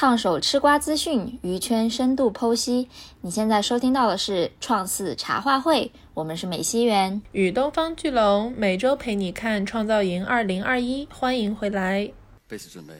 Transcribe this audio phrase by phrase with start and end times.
[0.00, 2.88] 烫手吃瓜资讯，娱圈深度剖析。
[3.20, 12.10] 你现在收听到的是创四茶话会，我们是美西园与东方巨龙，每周陪你看创造营二零二一，欢迎回来。
[12.48, 12.94] 备始准备。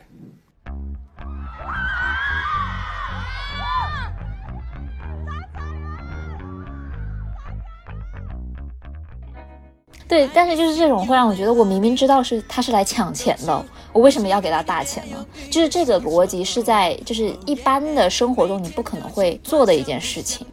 [10.06, 15.26] 对，但是就是这种会让我觉得，我明明知道是他是来抢钱的，我为什么要给他大钱呢？
[15.50, 20.46] 就是这个逻辑是在就是一般的生活中你不可能会做的一件事情。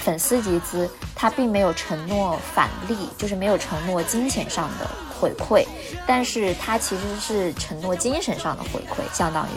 [0.00, 5.66] 粉丝集资，他并没有承诺返利，就是没有承诺金钱上的回馈，
[6.06, 9.48] 但是他其实是承诺精神上的回馈，相当于。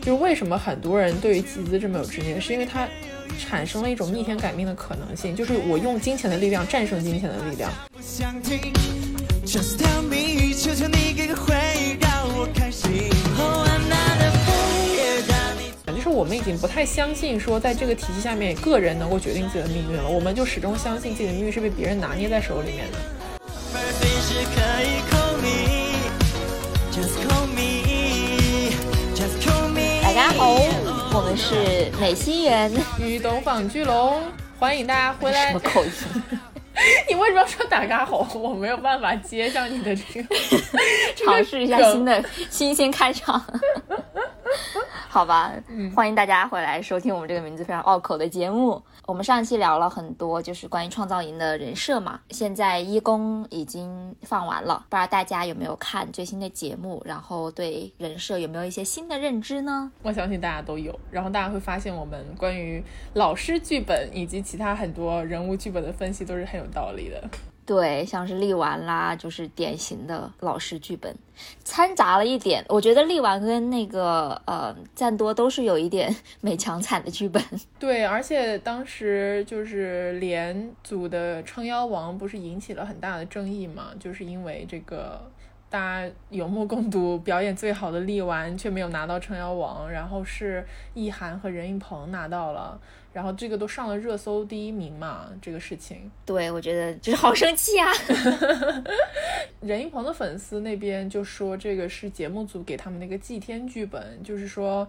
[0.00, 2.88] 就是为什么很多人对于集资这么有执念，是因为它
[3.38, 7.70] 产生了一种逆天改命的可能性，就是我用金钱的力量战胜金钱的力量。
[15.94, 20.08] 就是我们已经不太相信说，在这个体系下面，个人能够决定自己的命运了。
[20.08, 22.98] 我们就始终相信自己的命运是被别人拿捏在手里面的。
[30.40, 30.54] 好，
[31.12, 34.22] 我们是美心园与东方巨龙，
[34.58, 35.48] 欢迎大家回来。
[35.48, 35.90] 什么口音？
[37.10, 38.26] 你为什么要说打嘎吼？
[38.32, 40.34] 我没有办法接上你的这个，
[41.14, 43.38] 尝试一下新的新鲜开场。
[45.08, 45.52] 好吧，
[45.94, 48.80] 欢迎大家回来收听我们这个名字非常拗口的节目。
[49.06, 52.20] 我们上一期聊了很多，就是关于创造营的人设嘛。
[52.30, 59.90] 现在一公已经放完了，不知道大家有没有看最新的节目，然后对人设有没有一些新的认知呢？
[60.02, 62.82] 我相信大家都有，然后大家会发现我们关于
[63.14, 67.28] 老师剧本以及其他很多人物剧本的分析都是很有道理的。
[67.70, 71.14] 对，像是力丸啦，就是典型的老式剧本，
[71.62, 72.64] 掺杂了一点。
[72.68, 76.12] 我觉得力丸跟那个呃赞多都是有一点
[76.42, 77.40] 美强惨的剧本。
[77.78, 83.90] 对，而且当时就是连组的撑腰王不是引起了很大的争议嘛？
[84.00, 85.30] 就是因为这个
[85.70, 92.78] 大家有目共睹，表演最好的力丸却没有拿到撑腰王，然后是易涵和任盈鹏拿到了。
[93.12, 97.88] 然后这个都上了热搜第一名嘛，这个事情，对我觉得就是好生气啊！
[99.62, 104.88] 任盈鹏的粉丝那边就说这个是节目组给他们那个祭天剧本，就是说，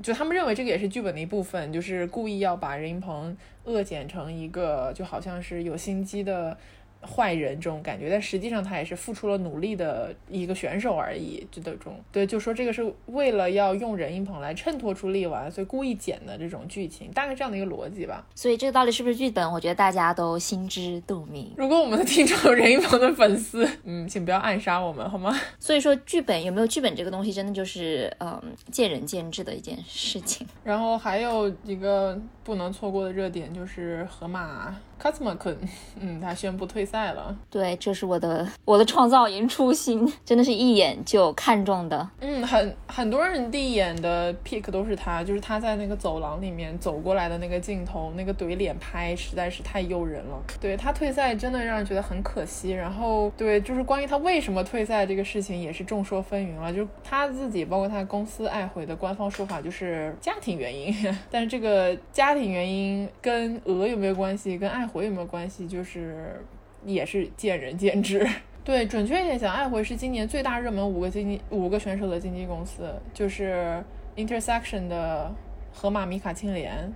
[0.00, 6.56] 就他们认为这个也是剧本的一部分，就是故意要把任盈鹏恶剪成一个就好像是有心机的。
[7.02, 18.26] 坏人这种感觉，但实际上他也是付出了努力的一个选手而已，就这种对，就说这个是为了要用任盈鹏来衬托出力丸，所以故意剪的这种剧情，大概这样的一个逻辑吧。
[18.34, 21.52] 所以这个到底是不是剧本，我觉得大家都心知肚明。
[21.56, 25.38] 如果我们的听众有任盈鹏的粉丝，嗯，请不要暗杀我们好吗？
[25.60, 28.40] 所以说剧本有没有剧本这个东西，真的就是嗯
[28.70, 30.46] 见仁见智的一件事情。
[30.64, 34.74] 然后还有一个不能错过的热点就是河马。
[34.98, 35.56] 卡斯马坤，
[36.00, 37.36] 嗯，他宣布退赛了。
[37.50, 42.08] 对，这是我的我的创造营初心，真的是一眼就看中的。
[42.20, 50.42] 嗯，很很多人第一眼的 pick 都是他，就是他在那个走廊里面走过来的那个镜头，那个怼脸拍实在是太诱人了。
[50.58, 52.70] 对他退赛真的让人觉得很可惜。
[52.70, 56.72] 然后，对，就是关于他为什么退赛这个事情也是众说纷纭了。
[56.72, 60.94] 就是他自己，包括他公司爱回的官方说法就是家庭原因，
[61.30, 64.56] 但是这个家庭原因跟鹅有没有关系？
[64.56, 64.85] 跟爱。
[64.86, 65.66] 回有没有关系？
[65.66, 66.40] 就是
[66.84, 68.26] 也是见仁见智。
[68.64, 73.82] 对，准确一点讲，爱回是今年最大热门五个经纪五个选手的经纪公司，就是
[74.16, 75.32] Intersection 的
[75.72, 76.92] 河马米卡青莲，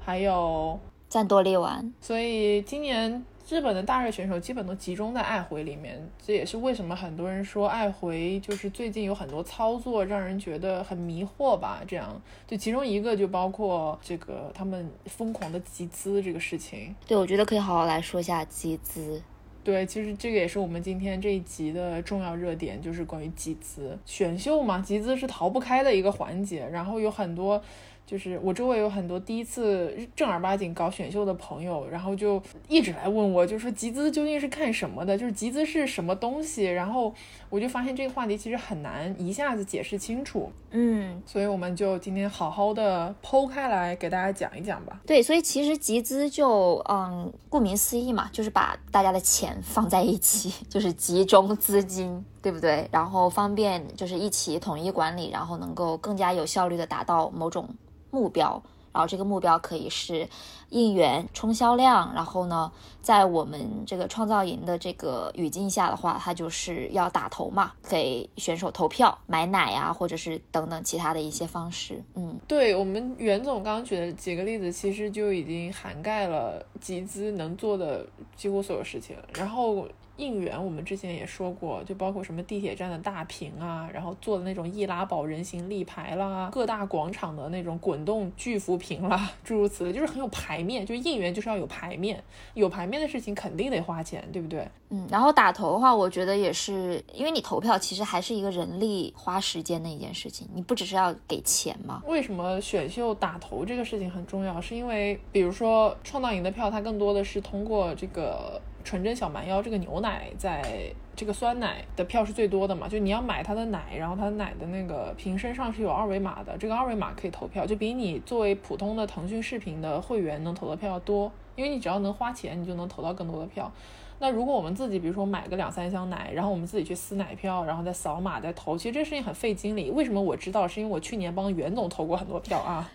[0.00, 0.78] 还有
[1.08, 1.92] 赞多利丸。
[2.00, 3.24] 所以今年。
[3.48, 11.82] 日本的大热选手基本都集中在爱回里面，这也是为什么很多人说爱回就是最近有很多操作让人觉得很迷惑吧。
[11.86, 16.94] 这样，就其中一个就包括这个他们疯狂的集资这个事情。
[17.06, 19.20] 对，我觉得可以好好来说一下集资。
[19.64, 27.62] 对，其实这个也是我们今天这一集的重要热点，就是关于集资选秀嘛，集资是逃不开的一个环节，然后有很多。
[28.06, 35.16] 就是我周围有很多第一次正儿八经搞选秀的朋友，然后就一直来问我，就说集资究竟是看什么的？
[35.16, 36.64] 就是集资是什么东西？
[36.64, 37.14] 然后
[37.52, 40.50] 我就发现这个话题其实很难一下子解释清楚。
[40.70, 44.98] 嗯，所以我们就今天好好的剖开来给大家讲一讲吧。
[45.06, 52.24] 对，所以其实集资就嗯，顾名思义嘛，就是把大家的钱放在一起， 就是集中资金。
[52.40, 52.88] 对不对？
[52.90, 57.68] 然后方便就是一起统一管理，然后能够更加有效率的达到某种
[58.10, 58.60] 目标。
[58.92, 60.28] 然后这个目标可以是
[60.72, 72.02] 应援、冲销量，然后呢，在我们这个创造营的这个语境下的话，他就是要打头嘛，给选手投票、买奶啊，或者是等等其他的一些方式。
[72.14, 78.04] 嗯，对我们袁总刚刚举的几个例子，其实就已经涵盖了集资能做的
[78.34, 79.14] 几乎所有事情。
[79.34, 79.86] 然后。
[80.16, 90.84] 应援，我们之前也说过，就包括什么地铁站的大屏啊，然后做的那种易拉宝人形立牌啦，各大广场的那种滚动巨幅屏啦，诸如此类，就是很有排面。
[90.84, 92.22] 就应援就是要有排面，
[92.54, 94.68] 有排面的事情肯定得花钱，对不对？
[94.90, 102.02] 嗯，然后打头的话，我觉得也是，因为你投票其实还是一个人力花时间的一件事情，你不只是要给钱嘛？
[102.06, 104.60] 为什么选秀打头这个事情很重要？
[104.60, 108.60] 是因为比如说创造营的票，它更多的是通过这个。
[108.82, 112.88] 纯真小蛮腰这个牛奶，在这个酸奶的票是最多的嘛？
[112.88, 123.70] 就你要买它的奶，然后它的奶的那个瓶身上是有二维码的，这个二维码可以投票，就比你作为普通的腾讯视频的会员能投的票要多，因为你只要能花钱，你就能投到更多的票。
[124.18, 129.90] 那如果我们自己，比如说买个两三箱奶，然后我们自己去撕奶票，然后再扫码再投，其实这事情很费精力。
[129.90, 130.68] 为什么我知道？
[130.68, 132.88] 是因为我去年帮袁总投过很多票啊。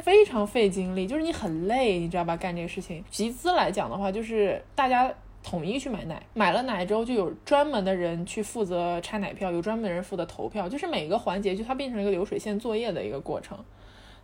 [0.00, 2.36] 非常费精力，就是你很累，你知道吧？
[2.36, 5.12] 干这个事情，集资来讲的话，就是大家
[5.42, 13.58] 统一去买奶，买了奶之后就有专门的人去负责拆奶票，有专门的人负责投票，就是每个环节就它变成了一个流水线作业的一个过程。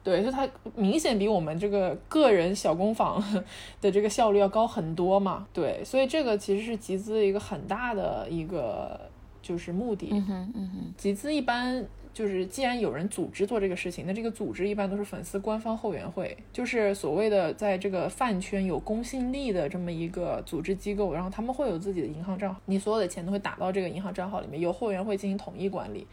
[0.02, 3.22] 对，就它明显比我们这个个人小工坊
[3.80, 5.46] 的这个效率要高很多嘛。
[5.52, 9.00] 对，所以这个其实是集资一个很大的一个
[9.42, 10.10] 就是目的。
[10.12, 11.84] 嗯哼，嗯哼，集资一般。
[12.16, 26.06] 就是既然有人组织做这个事情，那这个组织一般都是粉丝官方后援会，就是所谓的在这个饭圈有公信力的这么一个组织机构，然后他们会有自己的银行账号，你所有的钱都会打到这个银行账号里面，由后援会进行统一管理。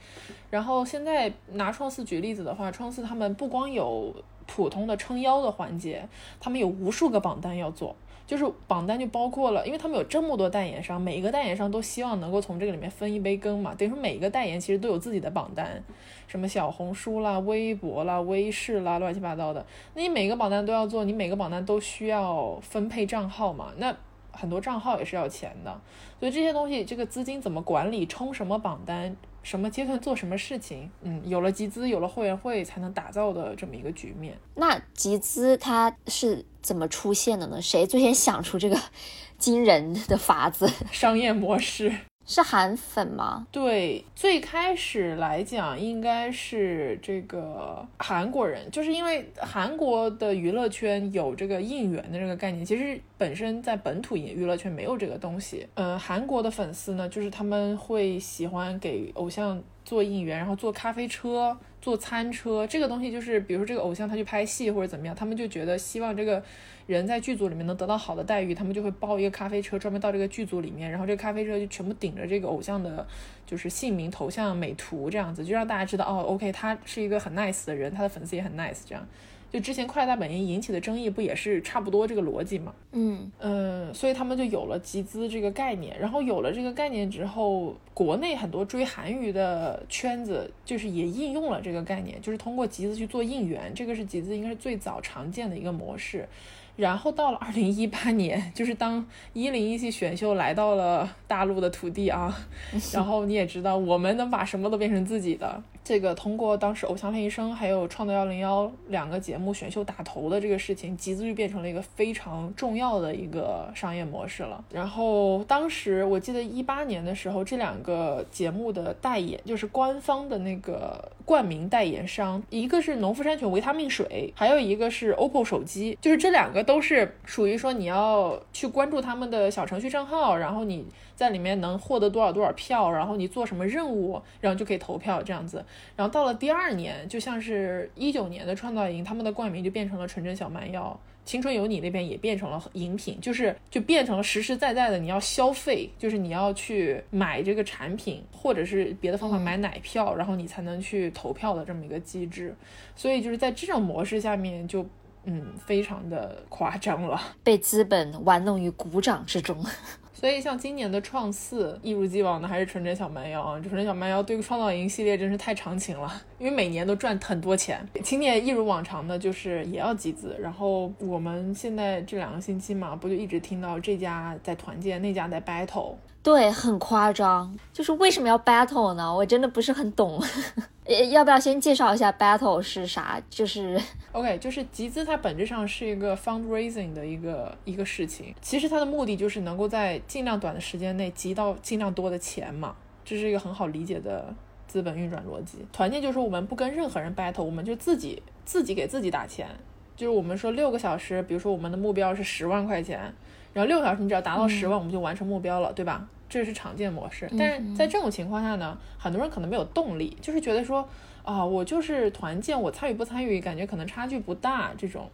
[0.50, 4.14] 然后现在拿创四举例子的话，创四他们不光有
[4.46, 6.06] 普通的撑腰的环节，
[6.42, 7.96] 他们有无数个榜单要做。
[8.26, 13.76] 就是榜单就包括了，因为他们有这么多代言商，每一个代言商都希望能够从这个里面分一杯羹嘛。
[13.76, 15.84] 等于说每一个代言其实都有自己的榜单，
[16.28, 19.66] 什么小红书啦、微博啦、微视啦，乱七八糟的。
[19.94, 23.72] 那你每个榜单都要做，你每个榜单都需要分配账号嘛？
[23.78, 23.96] 那
[24.32, 25.80] 很多账号也是要钱的，
[26.20, 29.16] 所以这些东西，这个资金怎么管理，冲什么榜单？
[29.44, 34.36] 什么阶段做什么事情，嗯，有了集资，有了后援会，才能打造的这么一个局面。
[34.56, 37.62] 那集资它是怎么出现的呢？
[37.62, 38.80] 谁最先想出这个
[39.38, 40.68] 惊人的法子？
[40.92, 41.94] 商业模式。
[42.26, 43.46] 是韩粉吗？
[43.52, 55.68] 对，最开始来讲应该是这个韩国人，就是因为韩国的娱乐圈有这个应援的这个概念，其实本身在本土娱乐圈没有这个东西。
[55.76, 59.62] 嗯，韩国的粉丝呢，就是他们会喜欢给偶像
[59.94, 66.42] 做应援，然后做咖啡车、坐餐车，这个东西就是，比如说这个偶像他去拍戏或者怎么样，他们就觉得希望这个。
[66.86, 73.08] 人在剧组里面能得到好的待遇，他们就会包一个咖啡车，专门到这个剧组里面，然后这个咖啡车就全部顶着这个偶像的，
[73.46, 79.08] 就是姓名、头像、美图这样子，就让大家知道哦，OK，他是一个很 nice 的人，他的粉丝也很 nice，这样。
[79.54, 82.74] 就之前快乐大本营引起的争议不也是差不多这个逻辑吗？
[82.92, 96.28] 嗯嗯，所以他们就有了集资这个概念，然后有了这个概念之后，国内很多追韩娱的圈子就是也应用了这个概念，就是通过集资去做应援，这个是集资应该是最早常见的一个模式。
[96.76, 102.36] 然后到了二零一八年，就是当一零一系选秀来到了大陆的土地啊，
[102.94, 105.62] 然后你也知道，我们能把什么都变成自己的。
[105.84, 114.64] 这个通过当时《偶像练习生》还有《创造幺零幺》两个节目选秀打头的这个事情，集资就变成了一个非常重要的一个商业模式了。
[114.72, 130.86] 然后当时我记得一八年的时候，这两个节目的代言就是官方的那个冠名代言商，一个是农夫山泉维他命水，还有一个是 OPPO 手机，就是这两个都是属于说你要去关注他们的小程序账号，然后你。
[131.16, 135.64] 在里面能获得多少多少票，然后你做什么任务，然后就可以投票这样子。
[135.96, 152.54] 然后到了第二年，就像是一九年的创造营，他们的冠名就变成了纯真小蛮腰，青春有你那边也变成了饮品，就是就变成了实实在在的你要消费，就是你要去买这个产品，或者是别的方法买奶票，然后你才能去投票的这么一个机制。
[152.96, 154.84] 所以就是在这种模式下面，就
[155.26, 159.64] 嗯非常的夸张了，被资本玩弄于股掌之中。
[160.14, 163.60] 所以像今年的创四，一如既往的还是纯真小蛮腰啊！
[163.60, 167.86] 纯真小蛮腰对创造营系列真是太长情了，因为每年都赚很多钱。
[168.02, 170.34] 今年一如往常的，就是也要集资。
[170.40, 175.96] 然后我们现在这两个星期嘛，不就一直听到这家在团建，那家在 battle。
[176.24, 177.54] 对，很夸张。
[177.74, 179.14] 就是为什么要 battle 呢？
[179.14, 180.24] 我真的不是很懂。
[181.12, 183.22] 要不要先介绍一下 battle 是啥？
[183.30, 183.80] 就是
[184.14, 188.34] OK，就是集资，它本质上是一个 fundraising 的一个一个事情。
[188.42, 194.34] 其实它的目的就是能够在尽量短的时间内集到尽量多的钱嘛，这是一个很好理解的
[194.66, 195.58] 资本运转逻辑。
[195.74, 199.48] 团建就是我们不跟任何人 battle，我们就自己自己给自己打钱。
[199.96, 203.14] 就是我们说六个小时，比如说我们的目标是十万块钱，
[203.54, 206.08] 然后六个小时你只要达到十万，我们就完成目标了，对吧？
[206.28, 207.30] 这是常见模式。
[207.38, 210.88] 但是在这种情况下呢，很多人可能没有动力，就是觉得说
[211.24, 215.08] 啊，我就是团建，我参与不参与，感觉可能差距不大这种。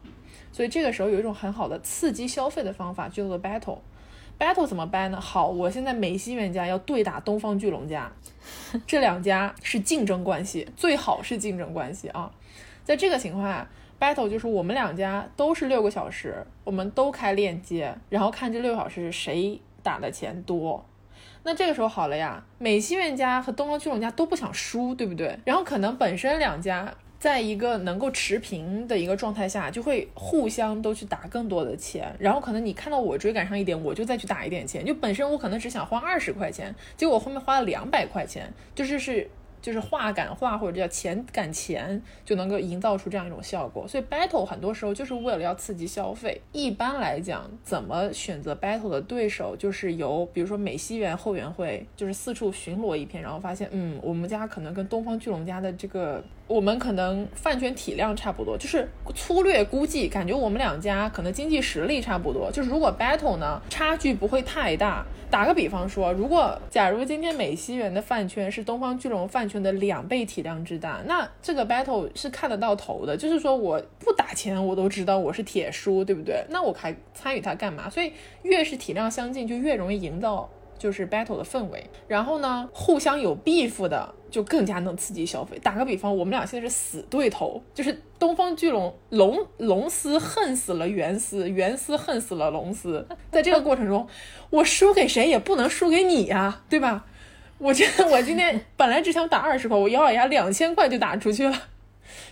[0.54, 3.80] 所以这个时候有一种很好的刺激消费的方法，叫做 battle。
[4.40, 5.20] battle 怎么掰呢？
[5.20, 8.10] 好，我现在美西园家要对打东方巨龙家，
[8.88, 12.32] 这两家是竞争关系，最好是竞争关系啊。
[12.86, 13.68] 在这个情况下。
[14.00, 20.86] Battle 就是我们两家都是六个小时，我们都开链接，然后看这六小时谁打的钱多。
[21.44, 25.38] 那这个时候好了呀，美西苑家和东方巨龙家都不想输，对不对？
[25.46, 32.14] 然后可能本身两家在一个能够持平的一个状态下，就会互相都去打更多的钱。
[32.20, 34.86] 然后可能你看到我追赶上一点，我就再去打一点钱。
[34.86, 39.30] 就本身我可能只想花二十块钱，结果后面花了两百块钱，就是是。
[39.62, 43.88] 就是话赶话或者叫钱赶钱，就能够营造出这样一种效果。
[43.88, 46.42] 所以 battle 很多时候就是为了要刺激消费。
[46.52, 56.24] 一般来讲，怎么选择 battle 的对手，就是由比如说美西园后援会，就是四处巡逻一片，然后发现，嗯，我们家可能跟东方巨龙家的这个。
[56.48, 62.52] 我们可能饭圈体量差不多，就是粗略估计，感觉我们两家可能经济实力差不多。
[62.52, 65.06] 就是如果 battle 呢，差距不会太大。
[65.30, 73.18] 打个比方说，如果假如今天美西园的饭圈是东方巨龙饭圈的两倍体量之大，那这个 battle 是看得到头的。
[73.18, 76.46] 就是说我不打钱，我都知道我是铁输，对不对？
[76.50, 77.90] 那我还参与它干嘛？
[77.90, 78.14] 所以
[78.44, 80.48] 越是体量相近，就越容易营造。
[80.78, 85.60] 就是 battle 的氛围，然后呢，互相有 beef 的就更加能刺激消费。
[85.60, 93.06] 打个比方，我们俩现在是死对头，就是东方巨龙龙龙丝恨死了袁丝，袁丝恨死了龙丝。
[93.30, 94.08] 在这个过程中，
[94.52, 97.06] 我输给谁也不能输给你呀，对吧？
[97.60, 101.54] 我觉得我今天本来只想打二十块，我咬咬牙两千块就打出去了，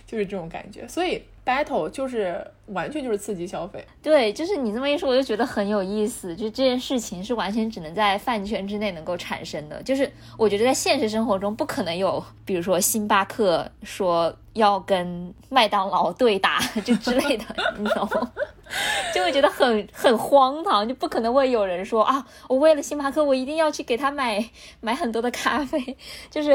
[0.06, 0.88] 就是这种感觉。
[0.88, 2.46] 所以 battle 就是。
[2.68, 6.36] 完全就是刺激消费，对，就是你这么一说，我就觉得很有意思。
[6.36, 17.44] 就这件事情是完全只能在饭圈之内能够产生的，就是我觉得在现实生活中不可能有，比如说星巴克说要跟麦当劳对打 就之类的，
[17.78, 18.30] 你懂吗？
[19.14, 24.44] 就会觉得很很荒唐，就不可能会有人说啊，我为了星巴克，我一定要去给他买
[24.80, 25.96] 买很多的咖啡，
[26.30, 26.54] 就是，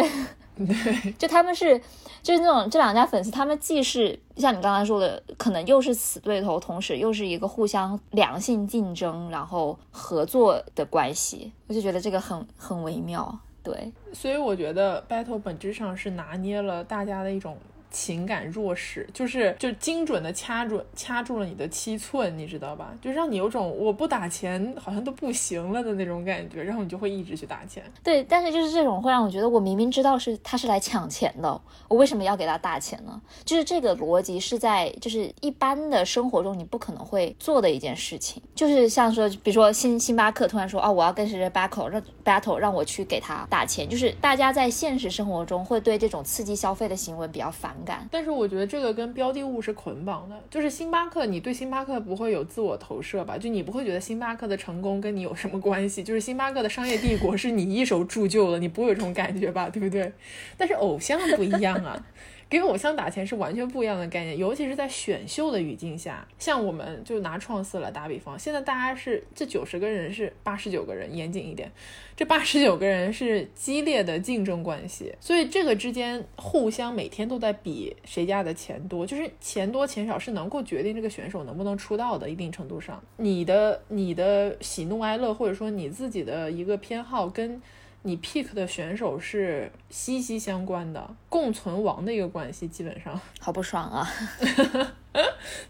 [0.68, 1.80] 对就他们是
[2.22, 5.94] 就是那种这两家粉丝，他们既是像你刚才说的，可能又是。
[6.04, 13.40] 死对头，同时又是一个互相良性竞争，然后合作的关系，我就觉得这个很很微妙。
[13.62, 17.56] 对，所以我觉得 battle 本质上是拿捏了大家的一种。
[17.94, 22.92] 情感弱势，就是就精准的掐准掐住了你的七寸，你知道吧？
[23.00, 27.84] 就让你有种我不打钱好像都不行了的那种感觉，然后你就会一直去打钱。
[28.04, 33.22] 对，但是就是这种会让我觉得，我明明知道是他是来抢钱的，我为什么要给他打钱呢？
[33.46, 47.76] 就是这个逻辑是在就是一般的生活中你不可能会做的一件事情，就是像说，比如说星星巴克突然说啊，我要跟谁谁 battle，让 battle 让我去给他打钱，就是大家在现实生活中会对这种刺激消费的行为比较反。
[48.12, 53.38] 但是我觉得这个跟标的物是捆绑的，就是星巴克，你对星巴克不会有自我投射吧？
[53.38, 56.04] 就你不会觉得星巴克的成功跟你有什么关系？
[56.04, 59.70] 就是星巴克的商业帝国是你一手铸就的，你不会有这种感觉吧？
[59.70, 60.12] 对不对？
[60.58, 62.06] 但是偶像不一样啊。
[62.50, 66.28] 给偶像打钱是完全不一样的概念，尤其是在选秀的语境下。
[66.38, 71.72] 像我们就拿创四来打比方，现在大家是这九十个人是八十九个人，严谨一点，
[72.16, 82.30] 这八十九个人是激烈的竞争关系，所以这个之间互相每天都在比谁家的钱多，就是钱多钱少是能够决定这个选手能不能出道的。
[82.30, 87.62] 一定程度上，你的你的喜怒哀乐或者说你自己的一个偏好跟。
[88.06, 94.06] 你 pick 的选手是息息相关的，共存亡的一个关系，基本上 好不爽啊，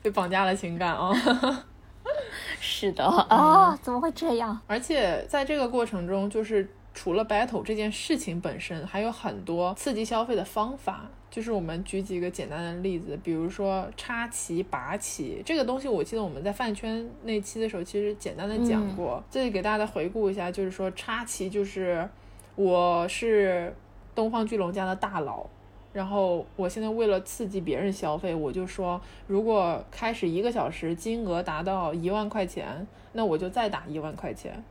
[0.02, 1.14] 被绑架了情感啊，
[2.60, 4.60] 是的啊，怎么会这样？
[4.66, 11.06] 而且在这个过程中，就是除了 battle 这件事情本身，还有很多刺激消费的方法。
[11.30, 19.24] 就是我们举几个简单的例子，比如说插旗、拔旗这个东西，我记得我们在饭圈那期的时候，其实简单的讲过。
[19.32, 22.08] 这里给大家再回顾一下，就是说插旗就是。
[22.56, 23.74] 我是
[24.14, 25.46] 东方巨龙家的大佬，
[25.92, 34.64] 然后我现在为了刺激别人消费，我就说，如果开始一个小时金额达到一万块钱，那我就再打一万块钱。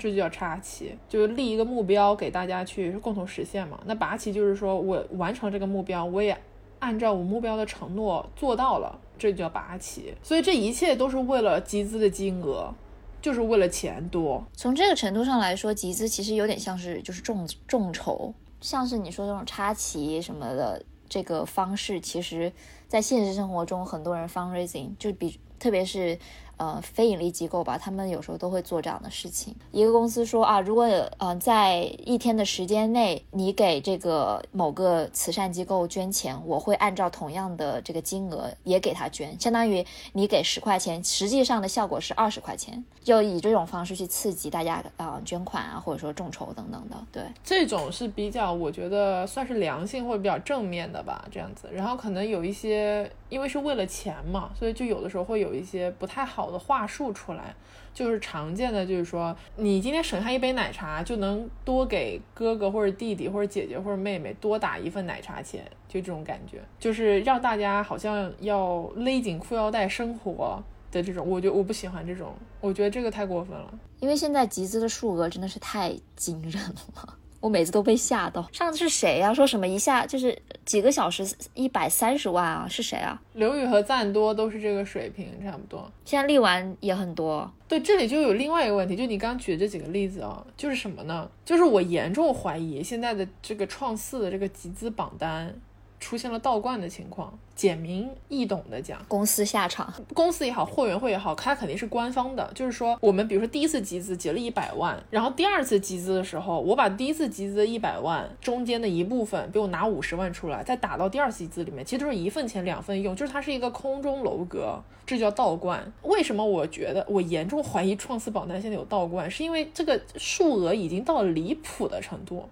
[0.00, 3.80] 这就叫插旗，就是立一个目标给大家去共同实现嘛。
[3.84, 6.38] 那拔旗就是说我完成这个目标，我也
[6.78, 10.14] 按照我目标的承诺做到了，这就叫拔旗。
[10.22, 12.72] 所以这一切都是为了集资的金额，
[13.20, 14.44] 就是为了钱多。
[14.54, 22.52] 从这个程度上来说，集资其实有点像是就是众众筹，像是你说这种插旗什么的这个方式，其实
[22.86, 26.18] 在现实生活中很多人 fundraising 就比特别是。
[26.58, 29.54] 呃，非盈利机构吧，他们有时候都会做这样的事情。
[29.70, 30.84] 一个公司说啊，如果
[31.18, 46.96] 呃在一天的时间内，你给这个某个慈善机构捐钱，我会按照同样的这个金额也给他捐，相当于你给十块钱，实际上的效果是二十块钱，就以这种方式去刺激大家啊捐款啊，或者说众筹等等的。
[47.12, 51.68] 对，这种是比较我觉得算是良性或者比较正面的吧，这样子。
[51.72, 56.48] 然后可能有一些，因为是为了钱嘛，所以就有的时候会有一些不太好。
[56.48, 57.54] 的话术出来，
[57.92, 76.62] 就是常见的，就是说你今天省下一杯奶茶，就能多给哥哥或者弟弟或者姐姐或者妹妹多打一份奶茶钱，就这种感觉，就是让大家好像要勒紧裤腰带生活的这种，我觉我不喜欢这种，我觉得这个太过分了，因为现在集资的数额真的是太惊人
[76.94, 77.17] 了。
[77.40, 78.48] 我每次都被吓到。
[78.52, 79.32] 上次是谁呀？
[79.32, 82.66] 说什么一下就是几个小时一百三十万啊？
[82.68, 83.20] 是谁啊？
[83.34, 85.90] 刘宇和赞多都是这个水平，差不多。
[86.04, 87.50] 现在力丸也很多。
[87.68, 91.30] 对，这里就有另外一个问题，就你刚举的这几个例子啊，就是什么呢？
[91.44, 95.54] 就是我严重怀疑现在的这个创四的这个集资榜单。
[96.00, 102.50] 出现了倒灌的情况，简明易懂的讲，公司下场，公司也好，货源会也好，它肯定是官方的。
[102.54, 115.92] 就是说，我们比如说第一次集资集了一百万，然后第二次集资的时候，我把第一次集资的一百万中间的一部分，比如拿五十万出来，再打到第二次集资里面，其实都是一份钱两份用，就是它是一个空中楼阁，这叫倒灌。
[116.02, 122.48] 为什么我觉得我严重怀疑创思榜单现在有倒灌，是因为这个数额已经到了离谱的程度。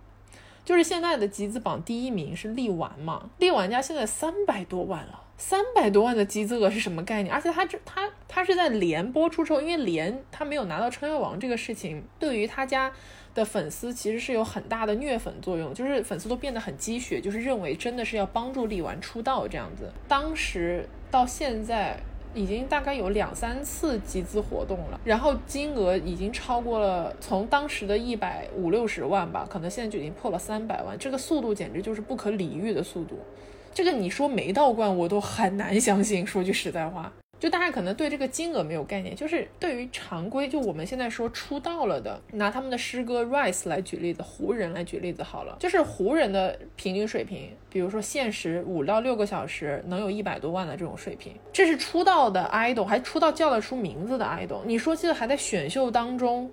[0.66, 7.32] 就是现在的集资榜第一名是力丸嘛，力丸家现在三百多万了，三百多万的集资额是什么概念？
[7.32, 12.92] 而且他这他他是在连播出之后，因为连他没有拿到撑腰王这个事情，对于他家
[13.32, 19.90] 的粉丝其实是有很大的虐粉作用，就是粉丝都变得很积雪，就是认为真的是要帮助力丸出道这样子。
[20.08, 21.98] 当时到现在。
[22.36, 33.18] 已经大概有两三次集资活动了，然后金额已经超过了从当时的一百五六十万吧，可能现在就已经破了三百万，这个速度简直就是不可理喻的速度。
[33.72, 36.26] 这个你说没倒灌，我都很难相信。
[36.26, 37.12] 说句实在话。
[37.38, 54.60] 就大家可能对这个金额没有概念，就是对于常规，就我们现在说出道了的，拿他们的诗歌《Rise》来举例子，湖人来举例子好了，就是湖人的平均水平，比如说限时五到六个小时能有一百多万的这种水平，这是出道的 idol，还出道叫得出名字的 idol。
[54.64, 56.50] 你说现在还在选秀当中，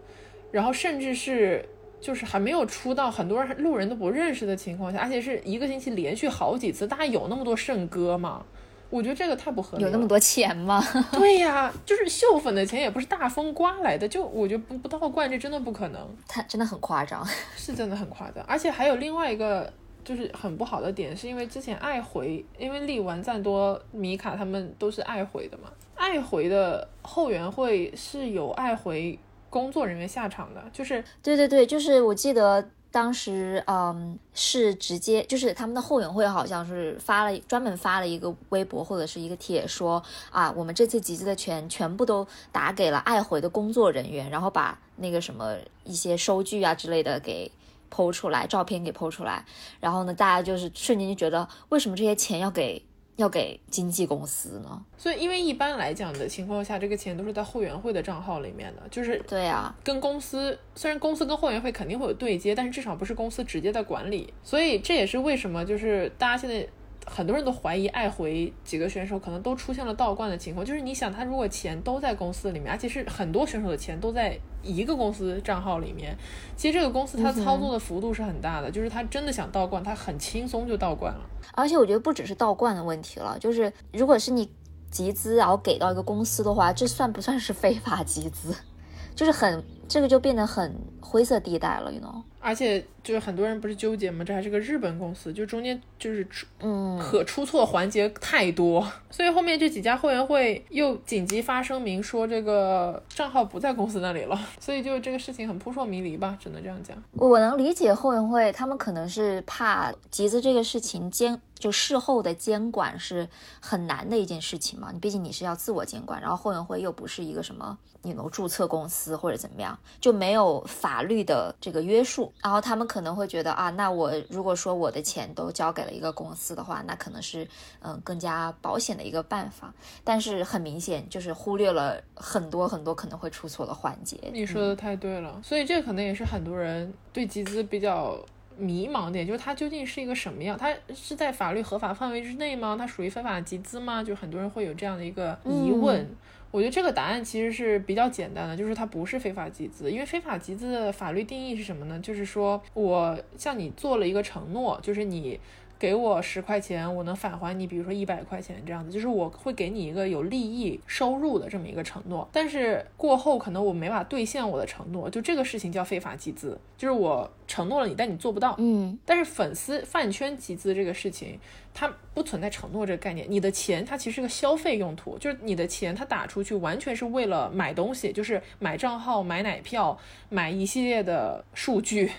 [0.51, 1.65] 然后甚至是
[2.01, 8.45] 就是还没有出道，很多人路人都不认识的情况下，而且是一个星期连续好几次，大家有那么多圣歌吗？
[8.93, 9.83] 我觉得这个太不合理。
[9.83, 10.79] 有那么多钱吗？
[11.11, 16.15] 对呀，就是秀粉的钱也不是大风刮来的，就我觉得不不倒灌这真的不可能。
[16.27, 17.25] 他真的很夸张，
[17.57, 18.43] 是真的很夸张。
[18.45, 19.71] 而且还有另外一个
[20.03, 29.17] 就是很不好的点，是因为之前爱回，因为力丸赞多、米卡他们都是爱回的嘛，爱回的后援会是有爱回
[29.49, 32.69] 工作人员下场的，就是对对对，就是我记得。
[32.93, 47.51] 当时，嗯，是直接就是他们的后援会好像是发了专门发了一个微博或者是一个帖，说啊，我们这次集资的钱全部都打给了爱回的工作人员，然后把那个什么一些收据啊之类的给
[47.89, 49.43] 剖出来，照片给剖出来，
[49.79, 52.85] 然后呢，大家就是瞬间就觉得，为什么这些钱要给？
[53.15, 66.67] 要给经纪公司呢，所以因为一般来讲的情况下，这个钱都是在后援会的账号里面的，就是对啊，跟公司虽然公司跟后援会肯定会有对接，但是至少不是公司直接在管理，所以这也是为什么就是大家现在。
[67.05, 76.15] 很多人都怀疑爱回几个选手可能都出现了倒灌的情况，就是你想他如果钱都在公司里面，而且是很多选手的钱都在一个公司账号里面，
[76.55, 81.21] 其实这个公司它操作的幅度是很大的，就是他真的想倒灌，他很轻松就倒灌了。
[81.53, 84.49] 而且我觉得不只是倒灌的问题了，就是如果是你
[84.89, 88.55] 集资然后给到一个公司的话，这算不算是非法集资？
[89.13, 92.23] 就是很这个就变得很灰色地带了，you know。
[92.43, 94.23] 而且就是很多人不是纠结吗？
[94.25, 107.01] 这还是个日本公司，就中间就是出嗯可出错环节太多， 所以后面这几家后援会又紧急发声明说这个账号不在公司那里了，所以就这个事情很扑朔迷离吧，只能这样讲。
[107.13, 113.29] 我能理解后援会，他们可能是怕集资这个事情监就事后的监管是
[113.61, 127.47] 很难的一件事情嘛，你毕竟你是要自我监管，然后后援会又不是一个什么你能注册公司或者怎么样，就没有法律的这个约束，然后他们可能会觉得啊，那我如果说我的钱都交给了一个公司的话，那可能是
[127.81, 134.17] 嗯更加保险的一个办法，但是很明显就是忽略了很多很多可能会出错的环节。
[134.33, 138.17] 你说的太对了，所以这可能也是很多人对集资比较。
[138.57, 140.57] 迷茫点就是它究竟是一个什么样？
[140.57, 142.75] 它是在法律合法范围之内吗？
[142.77, 144.03] 它属于非法集资吗？
[144.03, 146.07] 就很多人会有这样的一个疑问。
[146.51, 149.91] 我觉得这个答案其实是比较简单的，就是它不是非法集资。
[149.91, 151.99] 因为非法集资的法律定义是什么呢？
[151.99, 155.39] 就是说我向你做了一个承诺，就是你。
[155.79, 168.55] 给我十块钱，我能返还你，比如说一百块钱这样子，就是我会给你一个有利益收入的这么一个承诺，但是过后可能我没法兑现我的承诺，就这个事情叫非法集资，就是我承诺了你，但你做不到。
[168.59, 171.37] 嗯，但是粉丝饭圈集资这个事情，
[171.73, 179.97] 它不存在承诺这个概念，你的钱它其实是个消费用途，就是你的钱它打出去完全是为了买东西，就是买账号、买奶票、
[180.29, 182.09] 买一系列的数据。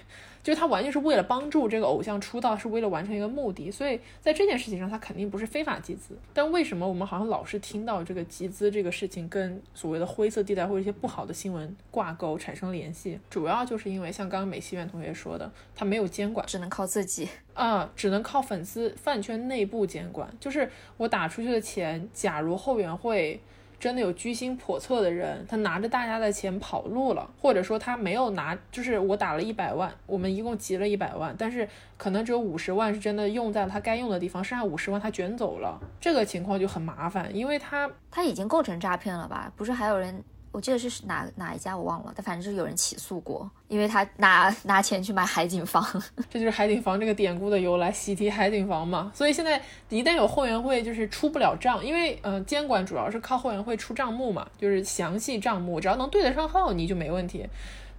[0.44, 6.16] 就是他完全是为了帮助这个偶像出道，是为了完成一个目的，所以在这件事情上，他肯定不是非法集资。
[6.34, 13.18] 但为什么我们好像老是听到这个集资这个事情跟所谓的灰色地带或者一些不好的新闻挂钩，产生联系？
[13.30, 20.30] 主要就是因为像刚刚美西院同学说的，他没有监管，只能靠自己啊，只能靠粉丝饭圈内部监管。
[20.38, 23.40] 就是我打出去的钱，假如后援会。
[23.84, 31.68] 真的有居心叵测的人，他拿着大家的钱跑路了，或者说他没有拿，就是我打了一百万，我们一共集了一百万，但是
[31.98, 39.52] 可能只有五十万是真的用在了他该用的地方，剩下五十万他卷走了，这个情况就很麻烦，因为他他已经构成诈骗了吧？
[39.54, 40.24] 不是还有人？
[40.54, 45.84] 我记得是哪哪一家我忘了，但反正就是有人起诉过，因为他拿拿钱去买海景房，
[46.30, 49.10] 这就是海景房这个典故的由来，喜提海景房嘛。
[49.12, 57.44] 所以现在一旦有后援会，就是出不了账，因为嗯，监管主要是靠后援会出账目嘛，就是详细账目，只要能对得上号，你就没问题。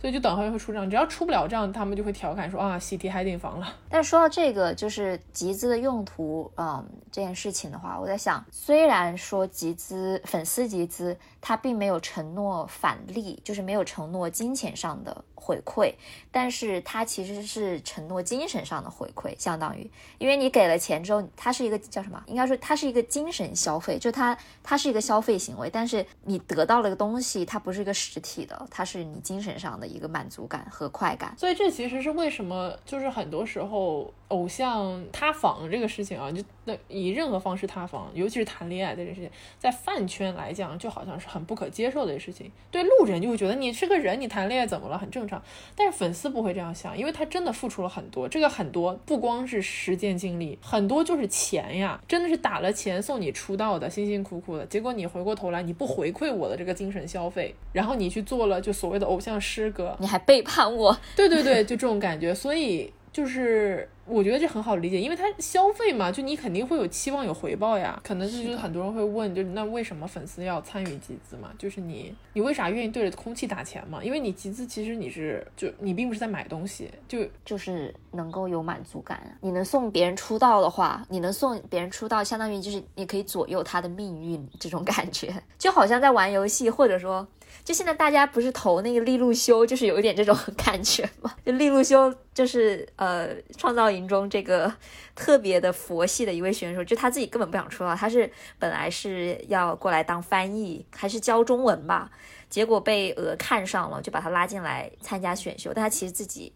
[0.06, 3.66] 所以就等会儿会出账，只要出不了账，他们就会调侃说啊，喜提海景房了。
[3.90, 15.26] 但说到这个，就是集资的用途，嗯，这件事情的话，我在想，虽然说集资粉丝集资，他并没有承诺返利，就是没有承诺金钱上的。
[15.46, 15.94] 回馈，
[16.36, 22.22] 但是它其实是承诺精神上的回馈，相当于，因为你给了钱之后，它是一个叫什么？
[22.28, 31.34] 应该说它是一个精神消费，就它它是一个消费行为，但是你得到了个东西，它不是一个实体的，它是你精神上的一个满足感和快感。
[31.38, 42.52] 所以这其实是为什么，就是很多时候偶像塌房这个事情啊，就那以任何方式塌房，尤其是谈恋爱这件事情，在饭圈来讲，就好像是很不可接受的事情。
[42.72, 44.98] 对路人就会觉得你是个人，你谈恋爱怎么了？
[44.98, 45.42] 很正常。
[45.76, 48.28] 但是粉丝不会这样想，因为他真的付出了很多。
[48.28, 54.66] 这个很多不光是时间精力，很多就是钱呀，真的是打了钱送你出道的，辛辛苦苦的。
[54.66, 60.98] 结果你回过头来，你不回馈我的这个精神消费，然后你去做了就所谓的偶像师哥，你还背叛我。
[61.16, 62.34] 对对对，就这种感觉。
[62.34, 63.88] 所以就是。
[64.08, 68.00] 我觉得这很好理解，因为他消费嘛，就你肯定会有期望有回报呀。
[68.04, 71.50] 可能就是很多人会问，就是那为什么粉丝要参与集资嘛？
[71.58, 74.04] 就是你，你为啥愿意对着空气打钱嘛？
[74.04, 79.20] 因为你集资其实你是就你并不是在买东西，就就是能够有满足感。
[79.42, 87.28] 你能送别人出道的话，你能送别人出道，相当于就是你可以左右他的命运，这种感觉就好像在玩游戏，或者说
[87.64, 91.34] 就现在大家不是投那个利路修，就是有一点这种感觉嘛？
[91.46, 94.06] 就 利路修就是呃创造营。
[94.08, 94.72] 中这个
[95.16, 102.12] 特别的佛系的一位选手，就他自己根本不想出道，他是本来是要过来当翻译，还是教中文吧，
[102.52, 105.72] 结果被鹅看上了，就把他拉进来参加选秀。
[105.74, 106.54] 但他其实自己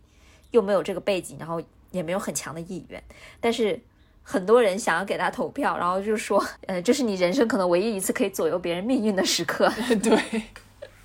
[0.52, 1.60] 又没有这个背景，然后
[1.90, 3.04] 也没有很强的意愿，
[3.40, 3.80] 但是
[4.22, 9.68] 很多人想要给他投票，然后就说，呃，这是你人生可能唯一一次可以左右别人命运的时刻。
[10.04, 10.44] 对。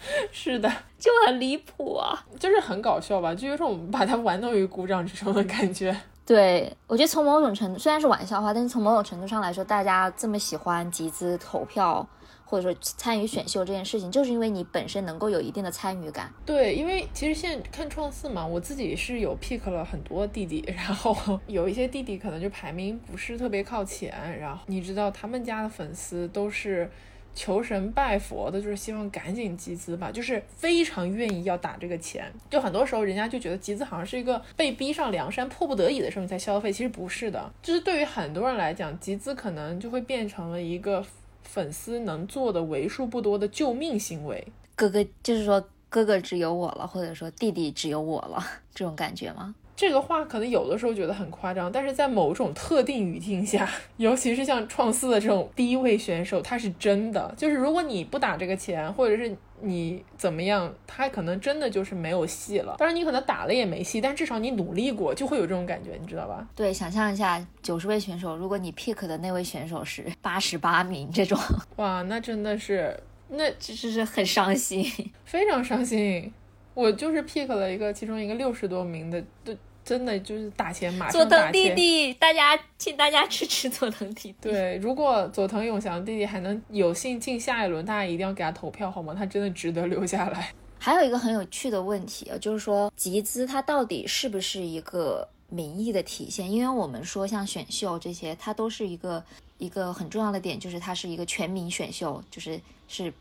[0.32, 5.96] 是的，就很离谱啊，就是很搞笑吧，就有种把它玩弄于股掌之中的感觉。
[6.26, 12.06] 对我觉得从某种程度，虽然是玩笑话，但是从某种程度上来说，大家这么喜欢集资投票
[12.46, 16.32] 或者说参与选秀这件事情，就是因为你本身能够有一定的参与感。
[16.46, 26.90] 对，因为其实现在看创四嘛，我自己是有 pick 了很多弟弟，然后有一些弟弟可能就排名不是特别靠前，然后你知道他们家的粉丝都是。
[27.34, 32.32] 求神拜佛的，就是希望赶紧集资吧，就是非常愿意要打这个钱。
[32.48, 37.52] 就很多时候，人家就觉得集资好像是一个被逼上梁山、迫不得已的时候你才消费，其实不是的。
[37.62, 41.04] 就是对于很多人来讲，集资可能就会变成了一个
[41.42, 44.46] 粉丝能做的为数不多的救命行为。
[44.76, 48.44] 哥哥就是说，哥哥只有我了，或者说弟弟只有我了，
[48.74, 49.54] 这种感觉吗？
[49.76, 57.34] 这个话可能有的时候觉得很夸张，但是在某种特定语境下，尤其是像创四的这种低位选手，他是真的。
[57.36, 62.76] 就是如果你不打这个钱，或者是你怎么样，他可能真的就是没有戏了。
[62.78, 66.46] 当然你可能打了也没戏，但至少你努力过，就会有这种感觉，你知道吧？
[66.54, 71.36] 对，想象一下九十位选手，如果你 pick 的那位选手是八十八名，这种，
[71.76, 72.96] 哇，那真的是，
[73.28, 74.84] 那其实是很伤心，
[75.24, 76.32] 非常伤心。
[76.74, 81.28] 我就是 pick 了一个其中一个六十多名的，都真的就是打钱马上打钱。
[81.28, 84.50] 佐藤弟弟，大家请大家支持佐藤弟弟。
[84.50, 89.14] 对，如果佐藤永祥弟弟还能有幸进下一轮，大家一定要给他投票好吗？
[89.16, 90.52] 他真的值得留下来。
[90.78, 96.50] 还有一个很有趣的问题啊，就是说集资它到底是不是一个民意的体现？
[96.50, 99.24] 因为我们说像选秀这些，它都是一个
[99.56, 103.12] 一个很重要的点，就是它是一个全民选秀，就是是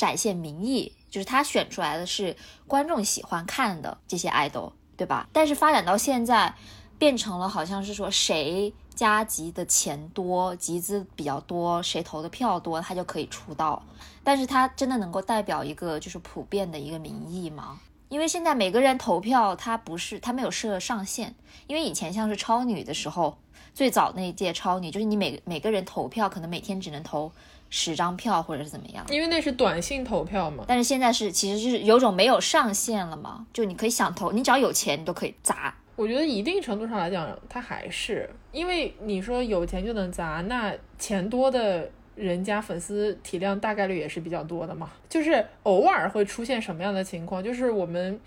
[0.00, 0.92] 展现民意。
[1.10, 2.36] 就是他选出来的是
[2.68, 5.28] 观众喜欢看的这些爱豆对吧？
[5.32, 6.54] 但是发展到现在，
[6.98, 13.82] 变成了好像是说谁加集的钱多，集资比较多，谁投的票多，他就可以出道。
[14.22, 17.80] 但是他真的能够代表一个就是普遍的一个民意吗？
[18.08, 21.34] 因为现在每个人投票，他不是他没有设上限。
[21.66, 23.36] 因为以前像是超女的时候，
[23.74, 27.32] 最早那一届超女，就是你每每个人投票可能每天只能投。
[27.70, 29.06] 十张票或者是怎么样？
[29.08, 30.64] 因为那是短信投票嘛。
[30.66, 35.74] 但是现在是其实就是有种没有上限了嘛，就你可以想投，你只要有钱你都可以砸。
[35.96, 44.90] 我觉得一定程度上来讲，它还是因为你说有钱就能砸，那钱多的人家粉丝体量大概率也是比较多的嘛。
[45.08, 47.44] 就是偶尔会出现什么样的情况？
[47.44, 48.18] 就是我们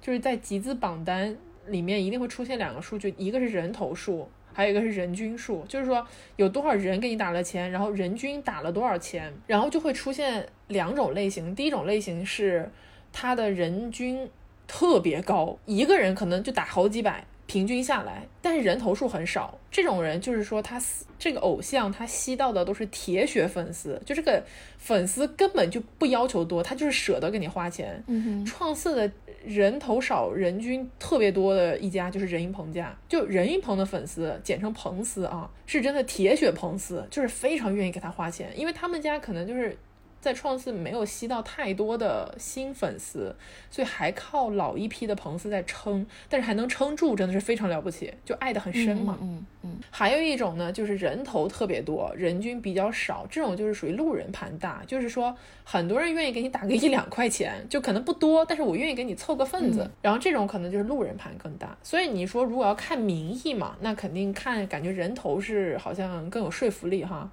[0.00, 1.36] 就是在集资榜单
[1.66, 4.28] 里面一定会出现两个数据，一个是人头数。
[4.52, 11.54] 还有一个是人均数，就是说有多少人给你打了钱，然后人均打了多少钱，然后就会出现两种类型。
[11.54, 12.70] 第一种类型是
[13.12, 14.28] 他的人均
[14.66, 17.24] 特别高，一个人可能就打好几百。
[17.44, 19.58] 平均下来，但是人头数很少。
[19.70, 20.80] 这种人就是说，他
[21.18, 24.42] 这个偶像他吸到的都是铁血粉丝，就这个
[24.78, 28.02] 粉丝根本就不要求多，他就是舍得给你花钱。
[28.06, 29.10] 嗯哼创四的
[29.44, 39.76] 人头少，人均特别多的一家就是任一鹏家，就任一鹏的粉丝，简称鹏丝啊，是真的铁血鹏丝，就是非常愿意给他花钱，因为他们家可能就是。
[40.22, 43.34] 在创四没有吸到太多的新粉丝，
[43.72, 49.18] 所以还靠老一批的彭斯在撑，但是还能撑住，真的是非常了不起，就爱得很深嘛。
[49.20, 49.80] 嗯嗯。
[49.90, 59.90] 还有一种呢，就是人头特别多，人均比较少，这种就是属于路人盘大，就是说很多人愿意给你打个一两块钱，就可能不多，但是我愿意给你凑个份子。
[60.00, 61.76] 然后这种可能就是路人盘更大。
[61.82, 67.28] 所以你说如果要看民意嘛，那肯定看感觉人头是好像更有说服力哈。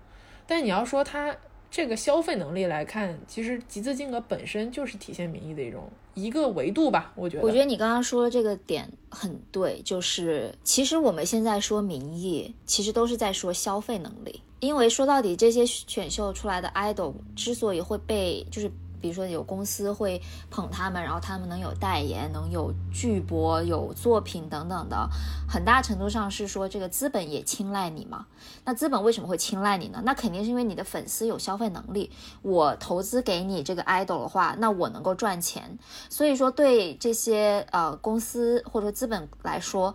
[0.48, 1.36] 但是你要说他。
[1.72, 7.12] 这个消费能力来看，其实集资金额本身就是体现民意的一种一个维度吧。
[7.16, 18.72] 我觉得，我觉得你刚刚说的这个点很对，就是其实我们现在说民意，其实都是在说消费能力，因为说到底，这些选秀出来的 idol 之所以会被就是。
[19.02, 25.10] 比如说有公司会捧他们，然后他们能有代言，能有剧播、有作品等等的，
[25.48, 28.26] 很大程度上是说这个资本也青睐你嘛。
[28.66, 30.02] 那资本为什么会青睐你呢？
[30.06, 32.12] 那肯定是因为你的粉丝有消费能力。
[32.42, 35.78] 我投资给你这个 idol 的话，那我能够赚钱。
[36.10, 39.94] 所以说对这些呃公司或者说资本来说，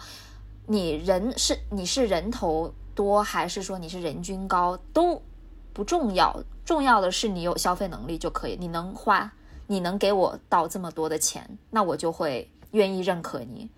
[0.67, 5.21] 你人是你是人头多还是说你是人均高都
[5.73, 6.43] 不重要。
[6.64, 9.33] 重要的是你有消费能力就可以，你能花，
[9.66, 13.68] 你能给我到这么多的钱，那我就会愿意认可你。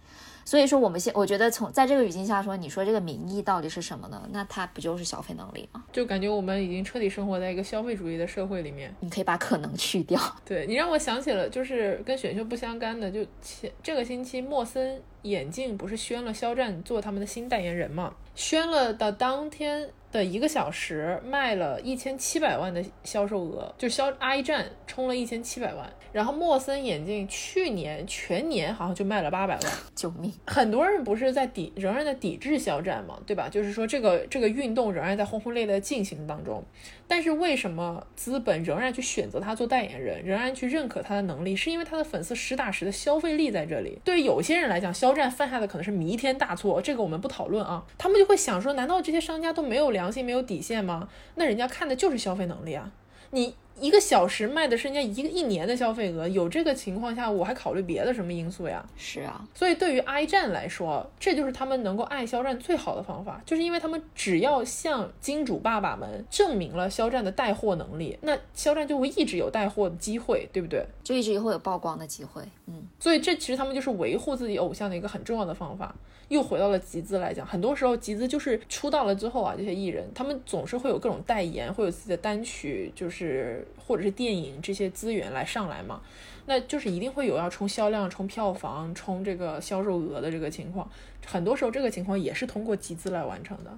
[0.45, 4.23] 所以说，我们现我觉得从在这个语境下说，你说这个民意到底是什么呢？
[4.31, 5.83] 那它不就是消费能力吗？
[5.93, 8.95] 就感觉我们已经彻底生活在一个消费主义的社会里面。
[9.01, 10.21] 你可以把可能去掉。
[10.45, 18.15] 对你让我想起了，就是跟选秀不相干的，就前这个星期莫森眼镜不是宣了肖战做他们的新代言人嘛？
[18.37, 19.91] 宣了的当天。
[20.17, 25.87] 的一个小时卖了一千七百万的销售额，就销阿一战冲了一千七百万。
[26.13, 30.33] 然后莫森眼镜去年全年好像就卖了八百万， 救命！
[30.47, 33.51] 很多人不是在抵仍然在抵制肖战嘛，对吧？
[33.51, 36.65] 就是说这个这个运动仍然在轰轰烈烈进行当中。
[37.09, 41.55] 但是为什么资本仍然去选择他做代言人，仍然去认可他的能力？
[41.55, 43.99] 是因为他的粉丝实打实的消费力在这里。
[44.05, 47.85] 对于有些人来讲，肖战犯下的可能是弥天大错，这个我们不讨论啊。
[47.97, 51.09] 他们就会想说，难道这些商家都没有良心、没有底线吗？
[51.37, 52.91] 那人家看的就是消费能力啊。
[53.31, 58.85] 你一个小时卖的是人家一个一年的消费额，有这个情况下，我还考虑别的什么因素呀？
[58.97, 70.87] 是啊，所以对于 I 站来说，这就是他们能够爱肖战最好的方法，就是因为他们只要向金主爸爸们证明了肖战的带货能力，那肖战就会一直有带货的机会，对不对？
[71.05, 72.43] 就一直会有曝光的机会。
[72.67, 75.95] 嗯，所以这其实他们就是维护自己偶像的一个很重要的方法。
[76.29, 86.01] 又回到了集资来讲，很多时候集资就是出道了之后啊，这些艺人他们总是会有各种代言，会有自己的单曲，就是或者是电影这些资源来上来嘛，
[86.47, 90.91] 那就是一定会有要冲销量、冲票房、冲这个销售额的这个情况。
[91.25, 93.71] 很多时候这个情况也是通过集资来完成的。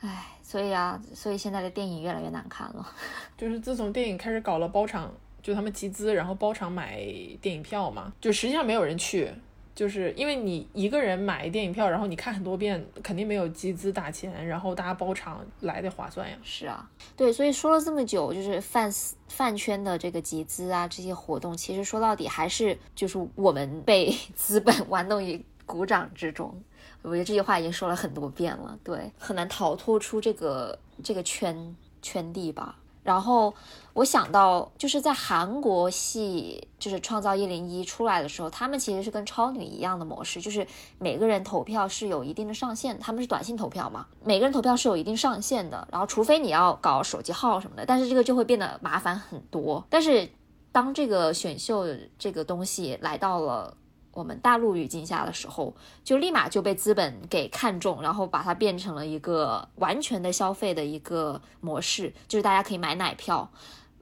[0.00, 2.94] 唉，所以啊，所以现在的电影越来越难看了。
[3.36, 7.00] 就是自从电影开始搞了包场，就他们集资，然后包场买
[7.40, 9.32] 电影票嘛，就实际上没有人去。
[9.72, 16.36] 就是因为你一个人买电影票，然后你看很多遍，肯定没有集资打钱，然后大家包场来的划算呀。
[16.42, 18.92] 是啊，对，所以说了这么久，就是饭
[19.28, 26.52] 饭圈的这个集资啊，这些活动，其实说到底还是就是我们被资本玩弄于股掌之中。
[27.00, 32.76] 我觉得这句话已经说了很多遍了，对，很难逃脱出这个这个圈圈地吧。
[33.02, 33.52] 然后
[33.94, 40.66] 我想到，就是在韩国系，就是《创造一零一》出来的时候，他们其实是跟超女一样的模式，就是
[40.98, 45.88] 每个人投票是有一定的上限，他们是短信投票嘛，每个人投票是有一定上限的。
[45.90, 49.84] 然后，除非你要搞手机号什么的，但是这个就会变得麻烦很多。
[49.88, 50.28] 但是，
[50.70, 51.86] 当这个选秀
[52.18, 53.76] 这个东西来到了。
[54.20, 63.50] 我们大陆语境下的时候，就立马就被资本给看中，然后把它变成了一个完全的消费的一个模式，就是大家可以买奶票，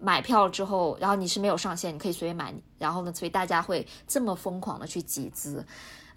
[0.00, 5.64] 买票之后，然后你是没有上限，你可以随便买，然后呢，所以大家会这么疯狂的去集资，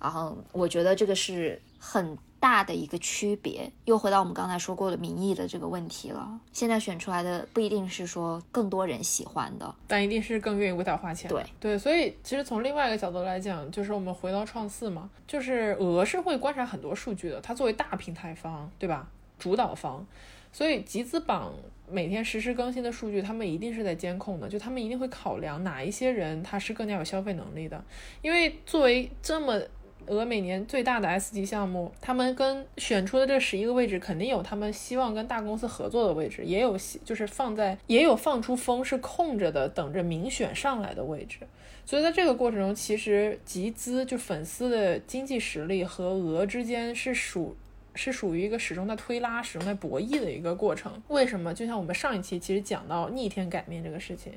[0.02, 2.18] 然后我觉得这个是很。
[2.42, 6.40] 大的一个区别，又回到我们刚才说过的民意的这个问题了。
[6.52, 11.30] 现在选出来的不一定是说更多人喜欢的，但一定是更愿意为他花钱。
[11.30, 19.08] 对对，所以其实从另外一个角度来讲，就是我们回到创四嘛，就是鹅是会观察很多数据的，它作为大平台方，对吧？
[19.38, 20.04] 主导方，
[20.52, 21.54] 所以集资榜
[21.88, 27.86] 每天实时更新的数据，他们一定是在监控的，就他们一定会考量哪一些人他是更加有消费能力的，
[28.24, 29.62] 因为作为这么。
[30.08, 41.38] 俄每年最大的 S 级项目，他们跟选出的这十一个位置，肯定有他们希望跟大公司合作的位置，也有就是放在也有放出风是空着的，等着民选上来的位置。
[41.86, 47.56] 所以在这个过程中，其实集资就粉丝的经济实力和俄之间是属
[47.96, 50.92] 是属于一个始终在推拉、始终在博弈的一个过程。
[51.08, 51.54] 为什么？
[51.54, 54.34] 就像我们上一期其实讲到逆天改命这个事情，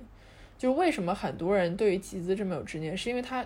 [0.56, 3.44] 就是为什么很多人对于集资这么有执念，是因为他。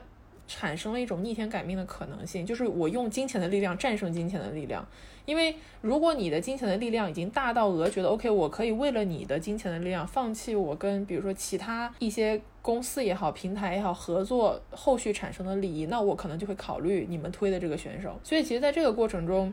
[0.49, 4.85] 产生了一种逆天改命的可能性，就是我用金钱的力量战胜金钱的力量。
[5.27, 18.19] 因为如果你的金钱的力量已经大到额觉得 OK，我可以为了你的金钱的力量放弃我跟比如说其他一些公司也好、平台也好合作后续产生的利益，那我可能就会考虑你们推的这个选手。
[18.25, 19.53] 所以其实在这个过程中。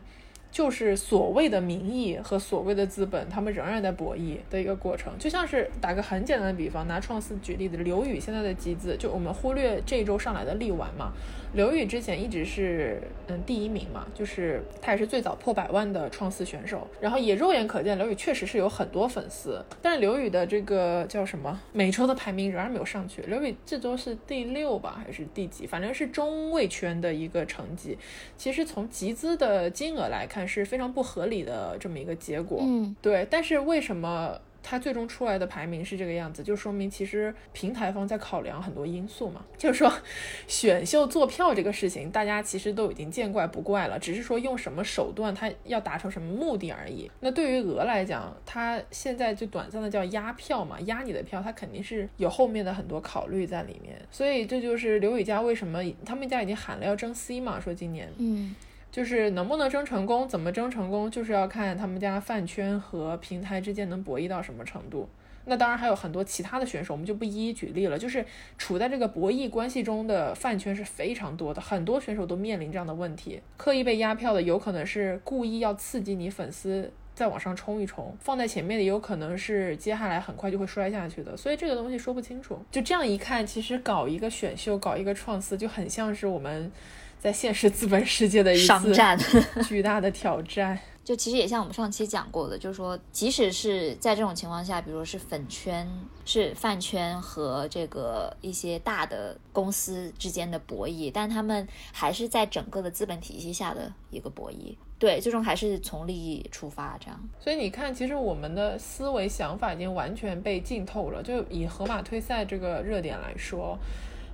[0.50, 5.12] 就是所谓的民意和所谓的资本，他们仍然在博弈的一个过程。
[5.18, 11.12] 就像是打个很简单的比方，拿创思举例的刘宇现在的集资，就我们忽略这一周上来的力丸嘛。
[11.54, 27.96] 刘宇之前一直是嗯第一名嘛，就是他也是最早破百万的创四选手，然后也肉眼可见刘宇确实是有很多粉丝，但是刘宇的这个叫什么每周的排名仍然没有上去，刘宇这周是第六吧还是第几，反正是中位圈的一个成绩。
[28.36, 34.36] 其实从集资的金额来看是非常不合理的这么一个结果，嗯，对，但是为什么？
[34.68, 39.44] 它最终出来的排名是这个样子，就说明其实平台方在考量很多因素嘛。
[39.56, 39.92] 就是说，
[40.48, 47.08] 选秀做票这个事情，大家其实都已经见怪不怪了，只是说用什么手段，它要达成什么目的而已。
[47.20, 53.96] 那对于鹅来讲，它现在就短暂的叫压票嘛，压你的票，它肯定是有后面的很多考虑在里面。
[54.10, 58.52] 所以这就是刘宇佳为什么他们家已经喊了要争 C 嘛，说今年，嗯。
[58.90, 65.08] 就是能不能争成功，怎么争成功，就是要看他们家饭圈和平台之间能博弈到什么程度。
[65.48, 67.96] 那当然还有很多其他的选手，我们就不一一举例了。
[67.96, 68.24] 就是
[68.58, 73.40] 处在这个博弈关系中的饭圈是非常多的，很多选手都面临这样的问题。
[73.56, 81.36] 刻意被压票的，有可能是故意要刺激你粉丝再往上冲一冲；放在前面的，也有可能是接下来很快就会摔下去的。
[81.36, 82.58] 所以这个东西说不清楚。
[82.72, 86.72] 就这样一看，其实搞一个选秀，搞一个创思，就很像是我们。
[87.18, 88.92] 在现实资本世界的一次
[89.66, 90.78] 巨大的挑战。
[91.04, 95.88] 就其实也像我们上期讲过的，就是说，即使是在这种情况下，比如说是粉圈、
[96.24, 104.74] 是饭圈和这个一些大的公司之间的博弈，但他们还是在整个的资本体系下的一个博弈。
[104.98, 107.20] 对，最终还是从利益出发，这样。
[107.38, 111.22] 所以你看，其实我们的思维想法已经完全被浸透了。
[111.22, 113.78] 就以河马退赛这个热点来说，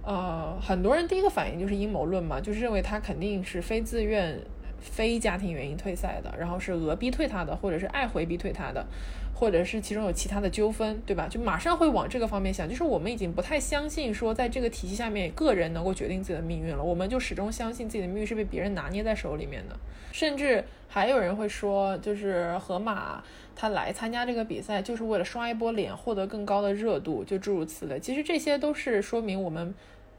[0.05, 4.38] 呃，很多人第一个反应就是阴谋论嘛，就是认为他肯定是非自愿。
[4.84, 8.84] 非家庭原因退赛的，然后是俄逼退他的，或者是爱回逼退他的，
[9.32, 11.28] 或者是其中有其他的纠纷，对吧？
[11.30, 19.76] 就马上会往这个方面想，就是我们已经不太相信说在这个体系下面个人能够决定自己的命运了，我们就始终相信自己的命运是被别人拿捏在手里面的。
[20.11, 23.22] 甚至还有人会说，就是河马
[23.55, 28.00] 他来参加这个比赛就是为了刷一波脸，获得更高的热度，就诸如此类。
[28.00, 29.72] 其实这些都是说明我们。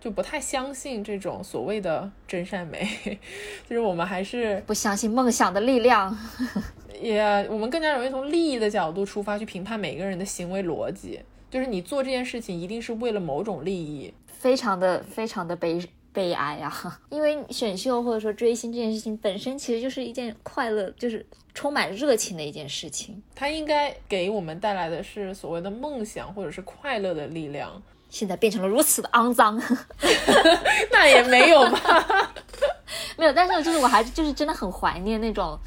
[0.04, 2.86] 就不太相信这种所谓的真善美，
[3.70, 6.14] 就是我们还是不相信梦想的力量，
[7.02, 15.82] 也我们更加容易从利益的角度出发去评判每个人的行为逻辑，就是你做这件事情一定是为了某种利益，非常的非常的悲
[16.12, 17.00] 悲哀啊！
[17.10, 27.82] 因为选秀或者说追星这件事情本身其实就是一件快乐，就是充满热情的一件事情，它应该给我们带来的是所谓的梦想或者是快乐的力量。
[28.14, 29.60] 现在变成了如此的肮脏，
[30.94, 32.32] 那也没有吧，
[33.18, 33.34] 没有。
[33.34, 35.58] 但是就是我还是就是真的很怀念那种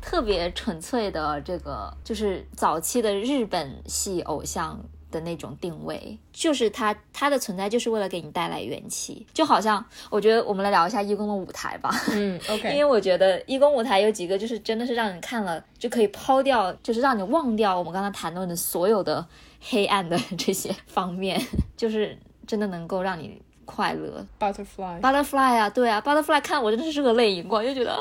[0.00, 4.78] 特别纯粹的这个，就是早期的日本系偶像。
[5.10, 11.90] 的那种定位，就是它它的存在就是为了给你带来元气，就好像我觉得我们来聊一下一公的舞台吧。
[12.12, 12.72] 嗯，OK。
[12.72, 19.26] 因为我觉得一公舞台有几个就是真的是让你看了就可以抛掉，就是让你忘掉我们刚才谈论的所有的
[19.60, 21.40] 黑暗的这些方面，
[21.76, 24.24] 就是真的能够让你快乐。
[24.38, 27.98] Butterfly，Butterfly 啊，对啊，Butterfly 看我真的是热泪盈眶，就觉得啊，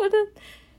[0.00, 0.16] 我的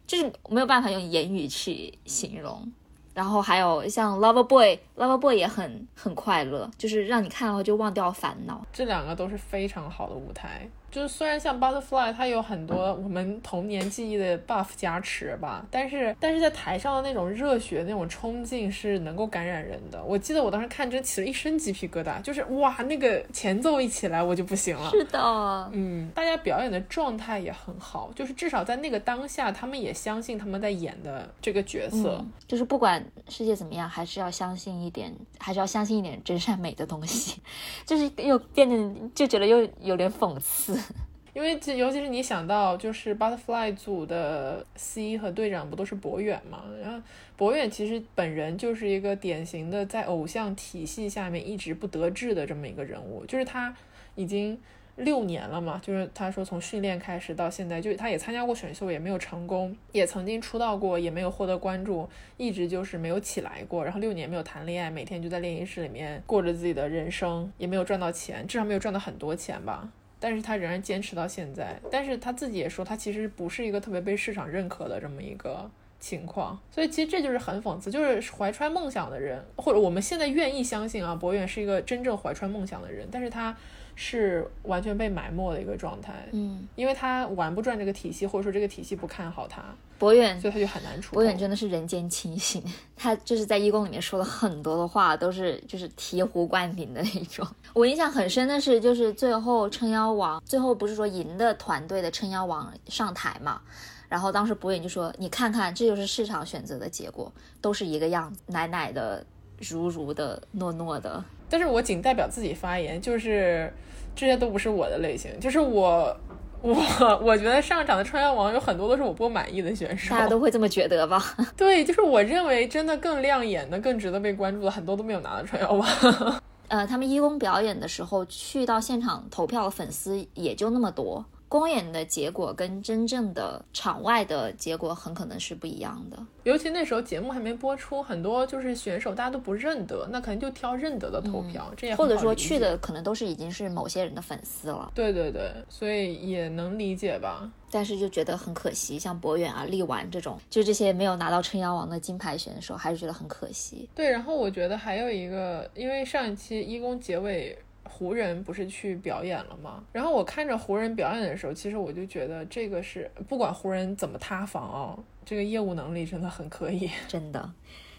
[0.06, 2.72] 就是没有办法用言语去形容。
[3.12, 8.66] 然后还有像 Lover Boy，Lover Boy 也很很快乐，就是让你看了就忘掉烦恼。
[8.72, 10.70] 这两个都是非常好的舞台。
[10.92, 20.04] 就是虽然像 Butterfly，它有很多我们童年记忆的 buff 加持吧，但是但是在台上的那种热血、那种冲劲是能够感染人的。
[20.04, 24.90] 我记得我当时看真起了一身鸡皮疙瘩，就是哇，那个前奏一起来我就不行了。
[24.90, 32.24] 是的，嗯，大家表演的状态也很好，就是至少在那个当下，他们也相信他们在演的这个角色。
[32.48, 37.40] 就是不管世界怎么样，还是要相信一点，还是要相信一点真善美的东西。
[37.86, 40.79] 就是又变得就觉得又有点讽刺。
[41.34, 46.64] 因为尤其是你想到，就是 Butterfly 组的 C 和队长不都是博远嘛？
[46.82, 47.00] 然后
[47.38, 53.74] 博远其实本人就是一个典型的在偶像体系下面一直不得志的这么一个人物，就是他
[54.16, 54.60] 已经
[54.96, 63.84] 六年了嘛，就是他说从训练开始到现在，就他也参加过选秀，也没有成功，也曾经出道过，也没有获得关注，一直就是没有起来过。
[63.84, 69.90] 然后六年没有谈恋爱，每天就在练习室里面过着自己的人生，也没有赚到钱，至少没有赚到很多钱吧。
[70.20, 83.56] 但是他仍然坚持到现在，但是他自己也说，他其实不是一个特别被市场认可的这么一个情况，所以其实这就是很讽刺，就是怀揣梦想的人，或者我们现在愿意相信啊，博远是一个真正怀揣梦想的人，但是他。
[84.02, 89.62] 是完全被埋没的一个状态，嗯，因为他玩不转这个体系，或者说这个体系不看好他，
[89.98, 91.16] 博远，所以他就很难出。
[91.16, 92.64] 博远真的是人间清醒，
[92.96, 97.46] 他就是在一公里面说了很多的话，都是就是醍醐灌顶的那种。
[97.76, 103.60] 我印象很深的是，就是最后撑腰王，最后不是说赢的团队的撑腰王上台嘛，
[104.08, 107.30] 然后当时博远就说：“你看看，这就是市场选择的结果，
[107.60, 109.26] 都是一个样子，奶奶的、
[109.60, 113.74] 如如的、糯糯的。”但是我仅代表自己发言，就是
[114.16, 115.32] 这些都不是我的类型。
[115.40, 116.16] 就是我，
[116.62, 116.76] 我
[117.24, 120.12] 我觉得上场的穿越王有很多都是我不满意的选手。
[120.12, 121.24] 大家都会这么觉得吧？
[121.58, 125.88] 对，就是我认为真的更亮眼的、更值得被关注的，很多都没有拿到穿越王。
[126.70, 131.26] 呃，他们义工表演的时候，去到现场投票的粉丝也就那么多。
[131.50, 144.92] 公演的结果跟真正的场外的结果很可能是不一样的，尤其那时候节目还没播出，很多就是选手大家都不认得，那可能就挑认得的投票，这也或者说去的可能都是已经是某些人的粉丝了。
[144.94, 147.52] 对对对，所以也能理解吧。
[147.72, 153.90] 但是就觉得很可惜，像博远啊、力丸这种，就这些没有拿到撑腰王的金牌选手，还是觉得很可惜。
[153.96, 157.58] 对，然后我觉得还有一个，因为上一期一公结尾。
[157.90, 159.84] 湖人不是去表演了吗？
[159.92, 167.52] 然后我看着湖人表演的时候，其实我就觉得这个是不管湖人怎么塌房啊，这个业务能力真的很可以， 真的，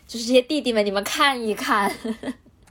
[0.07, 1.93] 就是这些弟弟们，你们看一看。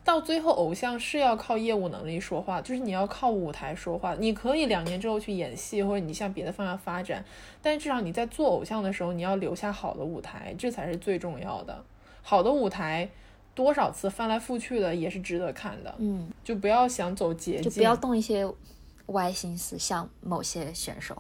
[0.02, 4.16] 到最后，偶像是要靠业务能力说话，就是你要靠舞台说话。
[4.16, 7.24] 你可以两年之后去演戏，或者你向别的方向发展，
[7.62, 11.84] 但至少你在做偶像的时候，你要留下好的舞台，这才是最重要的。
[12.24, 13.08] 好的舞台，
[13.60, 15.94] 多少次翻来覆去的也是值得看的。
[15.98, 18.50] 嗯，就不要想走捷径，就不要动一些
[19.08, 21.14] 歪心思，像某些选手。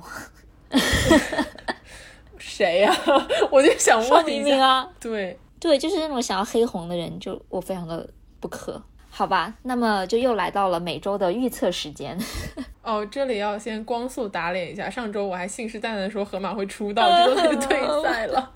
[2.39, 2.95] 谁呀？
[3.51, 4.87] 我就想问一下。
[5.01, 8.09] 对对，就是那种想要黑红的人，就我非常的。
[8.41, 12.17] 不可，好吧，那么就又来到了每周的预测时间。
[12.81, 18.49] 哦，这里要先光速打脸一下，上周我还信誓旦旦说河马会出道，结果他就退赛了。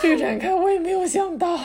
[0.00, 1.58] 这个展开我也没有想到。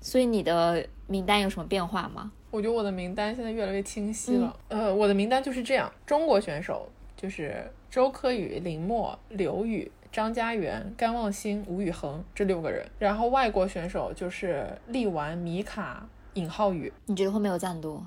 [0.00, 2.30] 所以你的名单有什么变化吗？
[2.50, 4.56] 我觉得我的名单现在越来越清晰了。
[4.68, 16.08] 呃，我的名单就是这样：中国选手就是周柯宇、林墨、刘宇、张家元、甘望星、吴宇恒这六个人，然后外国选手就是力丸、米卡。
[16.34, 18.06] 尹浩宇，你觉得会没有赞多？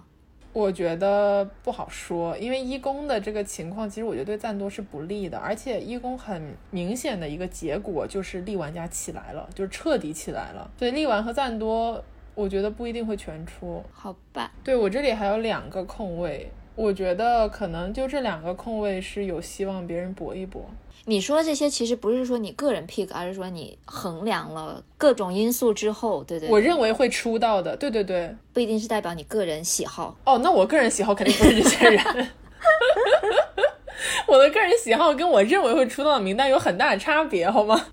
[0.54, 5.38] 我觉得不好说，因为一公的这个情况，其实我觉得对赞多是不利的。
[5.38, 10.70] 而且一公很明显的一个结果就是力玩家起来了，就是彻底起来了。
[10.78, 12.04] 所以力玩和赞多，
[12.36, 13.82] 我觉得不一定会全出。
[13.94, 20.70] 好吧，对我这里还有两个空位，我觉得可能就这两个空位是有希望别人搏一搏。
[21.06, 26.48] 你说这些其实不是说你个人 pick，而是说你衡量了各种因素之后，对对。
[26.50, 30.16] 我认为会出道的，对对对，不一定是代表你个人喜好。
[30.26, 32.04] 哦，那我个人喜好肯定不是这些人。
[34.28, 37.88] 我的个人喜好跟我认为会出道的名单有很大的差别，好吗？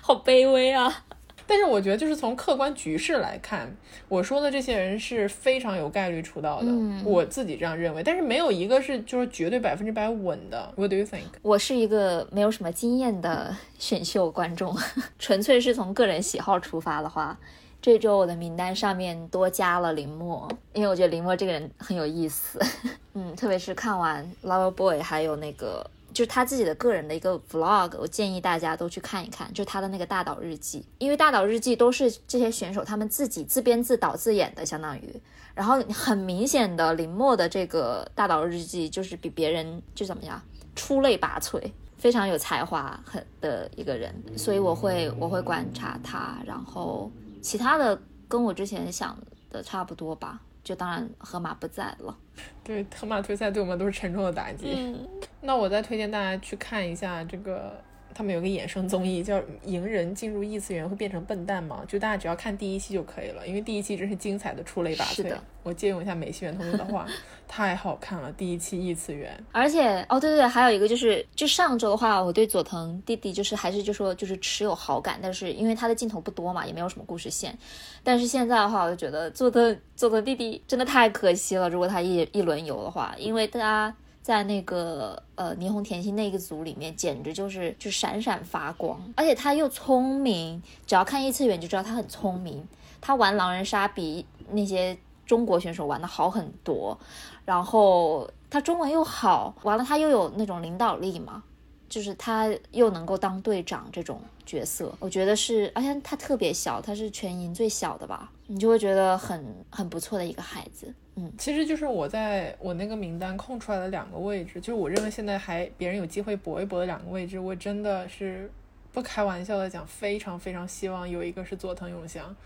[0.00, 1.04] 好卑微啊。
[1.48, 3.74] 但是我觉得，就是从客观局势来看，
[4.06, 6.68] 我说的这些人是非常有概率出道的，
[7.02, 8.02] 我自己这样认为。
[8.02, 10.70] 但是没有一个是就是绝对百分之百稳的。
[10.76, 11.22] What do you think？
[11.40, 14.76] 我是一个没有什么经验的选秀观众，
[15.18, 17.38] 纯粹是从个人喜好出发的话，
[17.80, 22.60] 这周我的名单上面多加了林默，因为我觉得林默这个人很有意思。
[23.14, 25.90] 嗯，特别是看完《Lover Boy》还有那个。
[26.18, 35.14] 就是他自己的个人的一个 vlog，我建议大家都去看一看，就他的那个大岛日记，因为大岛日记都是这些选手他们自己自编自导自演的，相当于，
[35.54, 40.42] 然后很明显的林默的这个大岛日记就是比别人就怎么样
[40.74, 41.62] 出类拔萃，
[41.96, 47.08] 非常有才华很的一个人，所以我会我会观察他，然后
[47.40, 47.96] 其他的
[48.26, 49.16] 跟我之前想
[49.50, 50.40] 的差不多吧。
[50.68, 52.14] 就当然河马不在了，
[52.62, 54.94] 对河马退赛对我们都是沉重的打击。
[55.40, 57.82] 那我再推荐大家去看一下这个。
[58.18, 61.82] 他们有个衍生综艺叫《赢人进入异次元会变成笨蛋吗》？
[61.88, 65.14] 就大家只要看第一期就可以了，因为第一期真是精彩的出类拔萃。
[65.14, 67.06] 是的，我借用一下美西元同学的话，
[67.46, 69.40] 太好看了，第一期异次元。
[69.52, 77.56] 而且哦，对对对，还有一个就是，就上周的话，我对佐藤弟弟就是还是就说就是持有好感，但是因为他的镜头不多嘛，也没有什么故事线。
[78.02, 83.94] 但是现在的话，我就觉得佐藤佐藤弟弟真的太可惜了，如果他一一轮游的话，因为他。
[84.28, 92.62] 在那个呃霓虹甜心那个组里面，简直就是就闪闪发光，而且他又聪明，只要看异次元就知道他很聪明。
[93.00, 96.98] 他玩狼人杀比那些中国选手玩的好很多，
[97.46, 101.42] 然后他中文又好，完了他又有那种领导力嘛。
[101.88, 110.92] 就是他又能够当队长这种角色，我觉得是，而且他特别小，他是全营最小的吧，你就会觉得很很不错的一个孩子。
[111.20, 118.48] 嗯，其实就是我在我那个名单空出来的两个位置，就是我认为现在还别人有机会搏一搏的两个位置，我真的是
[118.92, 122.36] 不开玩笑的讲，非常非常希望有一个是佐藤永祥。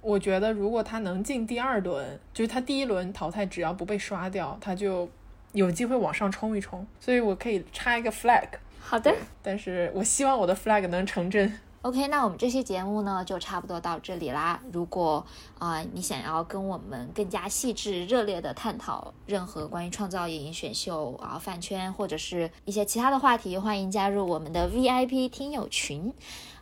[0.00, 5.08] 我觉得如果他能进第二轮，就是他第一轮淘汰只要不被刷掉，他就
[5.52, 6.84] 有机会往上冲一冲。
[6.98, 8.48] 所以我可以插一个 flag。
[8.80, 11.60] 好的，但是我希望我的 flag 能成真。
[11.86, 14.60] OK，那我们这期节目呢就差不多到这里啦。
[14.72, 15.24] 如果
[15.60, 26.12] 啊你想要跟我们更加细致、热烈的探讨任何关于创造营选秀啊饭圈或者是一些其他的话题，欢迎加入我们的 VIP 听友群。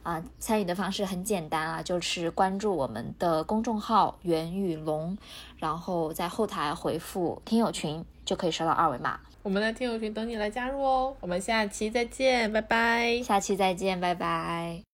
[0.03, 5.17] 啊，参与的方式很简单啊，就是关注我们的公众号“袁宇龙”，
[5.57, 9.19] 然后在后台回复“听友群”就可以收到二维码。
[9.43, 13.23] 我们的听友群等你来加入哦，我们下期再见，拜拜。
[13.23, 14.94] 下期再见，拜拜。